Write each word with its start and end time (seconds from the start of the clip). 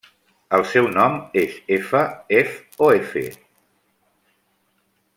El 0.57 0.63
seu 0.69 0.87
nom 0.95 1.17
és 1.41 1.59
efa, 1.77 2.01
ef 2.39 2.59
o 2.87 2.91
efe. 3.03 3.27